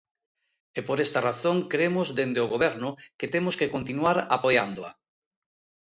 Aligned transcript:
E 0.77 0.79
por 0.87 0.97
esta 1.05 1.19
razón 1.29 1.57
cremos 1.73 2.07
dende 2.17 2.39
o 2.45 2.51
Goberno 2.53 2.89
que 3.19 3.31
temos 3.33 3.55
que 3.59 3.71
continuar 3.75 4.17
apoiándoa. 4.37 4.91